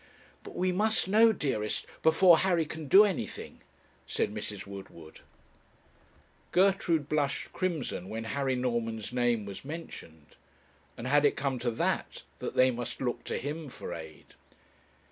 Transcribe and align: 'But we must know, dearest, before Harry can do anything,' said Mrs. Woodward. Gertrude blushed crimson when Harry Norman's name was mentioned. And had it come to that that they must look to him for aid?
'But 0.43 0.55
we 0.55 0.71
must 0.71 1.07
know, 1.07 1.31
dearest, 1.31 1.85
before 2.01 2.39
Harry 2.39 2.65
can 2.65 2.87
do 2.87 3.03
anything,' 3.05 3.61
said 4.07 4.33
Mrs. 4.33 4.65
Woodward. 4.65 5.19
Gertrude 6.51 7.07
blushed 7.07 7.53
crimson 7.53 8.09
when 8.09 8.23
Harry 8.23 8.55
Norman's 8.55 9.13
name 9.13 9.45
was 9.45 9.63
mentioned. 9.63 10.35
And 10.97 11.05
had 11.05 11.23
it 11.23 11.35
come 11.37 11.59
to 11.59 11.69
that 11.69 12.23
that 12.39 12.55
they 12.55 12.71
must 12.71 12.99
look 12.99 13.23
to 13.25 13.37
him 13.37 13.69
for 13.69 13.93
aid? 13.93 14.33